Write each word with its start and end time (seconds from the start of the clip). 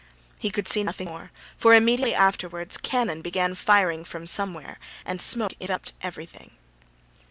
He 0.39 0.49
could 0.49 0.67
see 0.67 0.83
nothing 0.83 1.09
more, 1.09 1.29
for 1.57 1.75
immediately 1.75 2.15
afterwards 2.15 2.75
cannon 2.79 3.21
began 3.21 3.53
firing 3.53 4.03
from 4.03 4.25
somewhere 4.25 4.79
and 5.05 5.21
smoke 5.21 5.53
enveloped 5.61 5.93
everything. 6.01 6.55